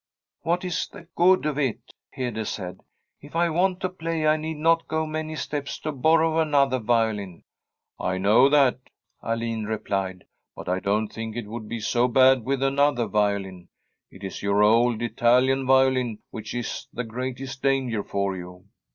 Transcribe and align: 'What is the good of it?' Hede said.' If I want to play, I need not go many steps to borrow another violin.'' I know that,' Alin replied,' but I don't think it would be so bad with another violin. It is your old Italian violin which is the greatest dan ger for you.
'What 0.41 0.65
is 0.65 0.87
the 0.87 1.07
good 1.15 1.45
of 1.45 1.59
it?' 1.59 1.93
Hede 2.15 2.47
said.' 2.47 2.81
If 3.21 3.35
I 3.35 3.51
want 3.51 3.79
to 3.81 3.89
play, 3.89 4.25
I 4.25 4.35
need 4.35 4.57
not 4.57 4.87
go 4.87 5.05
many 5.05 5.35
steps 5.35 5.77
to 5.81 5.91
borrow 5.91 6.39
another 6.39 6.79
violin.'' 6.79 7.43
I 7.99 8.17
know 8.17 8.49
that,' 8.49 8.79
Alin 9.21 9.67
replied,' 9.67 10.23
but 10.55 10.67
I 10.67 10.79
don't 10.79 11.09
think 11.09 11.35
it 11.37 11.45
would 11.47 11.69
be 11.69 11.79
so 11.79 12.07
bad 12.07 12.43
with 12.43 12.63
another 12.63 13.05
violin. 13.05 13.67
It 14.09 14.23
is 14.23 14.41
your 14.41 14.63
old 14.63 15.03
Italian 15.03 15.67
violin 15.67 16.17
which 16.31 16.55
is 16.55 16.87
the 16.91 17.03
greatest 17.03 17.61
dan 17.61 17.91
ger 17.91 18.01
for 18.01 18.35
you. 18.35 18.65